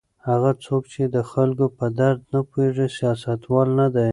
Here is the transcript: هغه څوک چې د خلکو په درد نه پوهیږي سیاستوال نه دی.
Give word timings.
هغه 0.27 0.51
څوک 0.65 0.83
چې 0.93 1.03
د 1.15 1.17
خلکو 1.31 1.65
په 1.77 1.85
درد 1.99 2.21
نه 2.33 2.39
پوهیږي 2.49 2.87
سیاستوال 2.97 3.69
نه 3.79 3.87
دی. 3.95 4.09